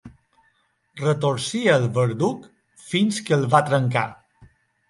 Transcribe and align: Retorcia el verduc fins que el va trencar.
Retorcia 1.01 1.75
el 1.81 1.85
verduc 1.99 2.49
fins 2.89 3.23
que 3.29 3.39
el 3.41 3.47
va 3.55 3.63
trencar. 3.71 4.09